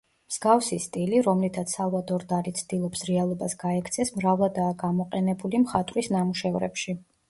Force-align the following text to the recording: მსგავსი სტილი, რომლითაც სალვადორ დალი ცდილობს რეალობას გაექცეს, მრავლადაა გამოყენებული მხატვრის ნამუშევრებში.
მსგავსი 0.31 0.79
სტილი, 0.85 1.19
რომლითაც 1.27 1.75
სალვადორ 1.75 2.25
დალი 2.33 2.55
ცდილობს 2.61 3.05
რეალობას 3.13 3.57
გაექცეს, 3.67 4.17
მრავლადაა 4.19 4.75
გამოყენებული 4.85 5.67
მხატვრის 5.71 6.15
ნამუშევრებში. 6.19 7.03